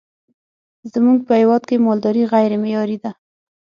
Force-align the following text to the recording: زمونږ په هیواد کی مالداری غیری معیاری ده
زمونږ 0.93 1.17
په 1.27 1.33
هیواد 1.41 1.63
کی 1.69 1.75
مالداری 1.85 2.23
غیری 2.31 2.57
معیاری 2.63 2.97
ده 3.03 3.11